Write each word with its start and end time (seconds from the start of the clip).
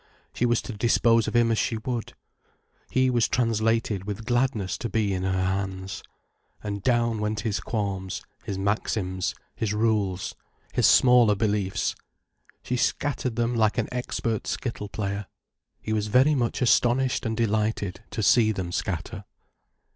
She 0.33 0.47
was 0.47 0.63
to 0.63 0.73
dispose 0.73 1.27
of 1.27 1.35
him 1.35 1.51
as 1.51 1.59
she 1.59 1.77
would. 1.77 2.13
He 2.89 3.11
was 3.11 3.27
translated 3.27 4.05
with 4.05 4.25
gladness 4.25 4.75
to 4.79 4.89
be 4.89 5.13
in 5.13 5.21
her 5.21 5.31
hands. 5.31 6.01
And 6.63 6.81
down 6.81 7.19
went 7.19 7.41
his 7.41 7.59
qualms, 7.59 8.23
his 8.43 8.57
maxims, 8.57 9.35
his 9.55 9.75
rules, 9.75 10.33
his 10.73 10.87
smaller 10.87 11.35
beliefs, 11.35 11.93
she 12.63 12.77
scattered 12.77 13.35
them 13.35 13.53
like 13.55 13.77
an 13.77 13.89
expert 13.91 14.47
skittle 14.47 14.89
player. 14.89 15.27
He 15.79 15.93
was 15.93 16.07
very 16.07 16.33
much 16.33 16.63
astonished 16.63 17.23
and 17.23 17.37
delighted 17.37 18.01
to 18.09 18.23
see 18.23 18.51
them 18.51 18.71
scatter. 18.71 19.25